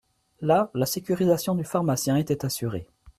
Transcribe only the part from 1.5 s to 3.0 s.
du pharmacien était assurée.